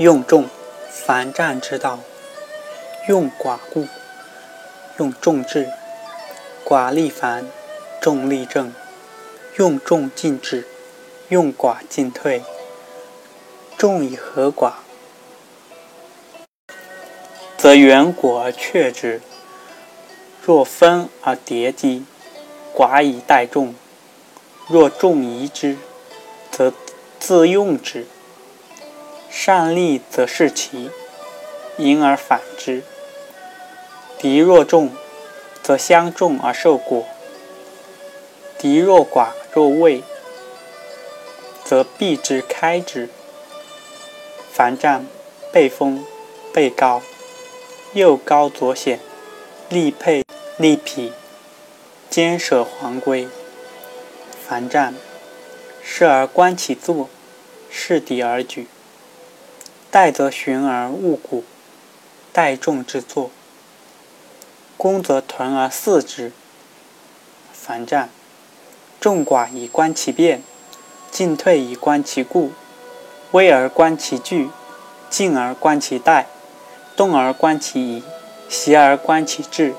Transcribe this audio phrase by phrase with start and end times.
[0.00, 0.46] 用众，
[0.88, 1.98] 凡战之道，
[3.06, 3.86] 用寡固，
[4.96, 5.68] 用众治，
[6.64, 7.46] 寡力繁，
[8.00, 8.72] 众力正，
[9.58, 10.66] 用众进止，
[11.28, 12.42] 用寡进退，
[13.76, 14.72] 众以和寡，
[17.58, 19.20] 则远果而却之；
[20.42, 22.06] 若分而迭积，
[22.74, 23.74] 寡以待众；
[24.66, 25.76] 若众疑之，
[26.50, 26.72] 则
[27.18, 28.06] 自用之。
[29.30, 30.90] 善利则是其，
[31.78, 32.82] 因而反之；
[34.18, 34.90] 敌若众，
[35.62, 37.04] 则相众而受果；
[38.58, 40.02] 敌若寡若畏，
[41.64, 43.08] 则避之开之。
[44.52, 45.06] 凡战，
[45.52, 46.04] 背风，
[46.52, 47.00] 背高，
[47.94, 48.98] 右高左险，
[49.68, 50.24] 力配
[50.58, 51.12] 力匹，
[52.10, 53.28] 坚舍黄归。
[54.44, 54.94] 凡战，
[55.82, 57.08] 视而观其坐，
[57.70, 58.66] 视敌而举。
[59.90, 61.42] 待则循而务古，
[62.32, 63.30] 待众之作；
[64.76, 66.30] 攻则屯而四之。
[67.52, 68.08] 凡战，
[69.00, 70.44] 众寡以观其变，
[71.10, 72.52] 进退以观其故，
[73.32, 74.50] 危而观其惧，
[75.08, 76.28] 进而观其待，
[76.94, 78.04] 动而观其宜，
[78.48, 79.74] 袭而观其志，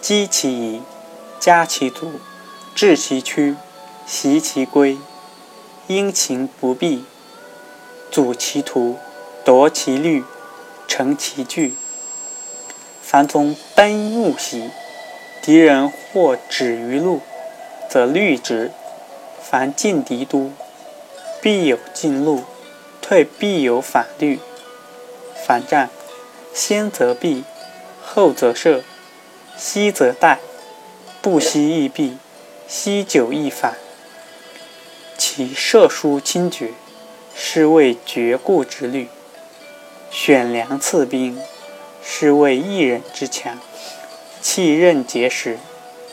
[0.00, 0.82] 积其疑，
[1.40, 2.20] 加其足，
[2.76, 3.56] 制其屈，
[4.06, 4.98] 习其归，
[5.88, 7.04] 阴晴不避，
[8.08, 8.98] 阻其途。
[9.44, 10.22] 夺其虑，
[10.86, 11.74] 成其惧。
[13.00, 14.70] 凡从奔入袭，
[15.42, 17.20] 敌人或止于路，
[17.90, 18.70] 则虑之；
[19.42, 20.52] 凡进敌都，
[21.40, 22.44] 必有进路，
[23.00, 24.38] 退必有反虑。
[25.44, 25.90] 反战，
[26.54, 27.42] 先则避，
[28.00, 28.84] 后则射，
[29.58, 30.38] 息则待，
[31.20, 32.16] 不息亦避，
[32.68, 33.74] 息久亦反。
[35.18, 36.74] 其射疏轻绝，
[37.34, 39.08] 是谓绝故之虑。
[40.14, 41.38] 选良次兵，
[42.04, 43.56] 是谓一人之强；
[44.42, 45.58] 弃刃结石，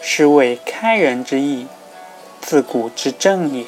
[0.00, 1.66] 是谓开人之意。
[2.40, 3.66] 自古之正也。